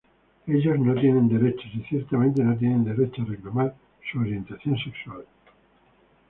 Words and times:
Ellos 0.47 0.79
"no 0.79 0.99
tienen 0.99 1.27
derechos 1.29 1.69
y 1.75 1.81
ciertamente 1.81 2.43
no 2.43 2.57
tienen 2.57 2.83
derecho 2.83 3.21
a 3.21 3.25
reclamar 3.25 3.75
su 4.11 4.17
orientación 4.19 4.75
sexual. 4.79 5.25